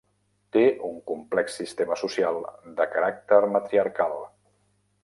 Té 0.55 0.63
un 0.87 0.95
complex 1.11 1.59
sistema 1.61 1.99
social 2.03 2.41
de 2.81 2.89
caràcter 2.97 3.41
matriarcal. 3.59 4.23